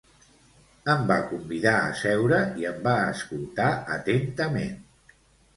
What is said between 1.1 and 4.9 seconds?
va convidar a seure i em va escoltar atentament